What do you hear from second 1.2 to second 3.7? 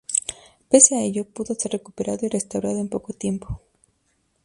pudo ser recuperado y restaurado en poco tiempo.